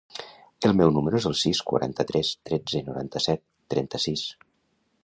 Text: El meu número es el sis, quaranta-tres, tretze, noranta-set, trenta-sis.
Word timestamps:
El 0.69 0.73
meu 0.79 0.93
número 0.95 1.19
es 1.19 1.27
el 1.31 1.35
sis, 1.41 1.61
quaranta-tres, 1.73 2.33
tretze, 2.51 2.85
noranta-set, 2.89 3.47
trenta-sis. 3.77 4.27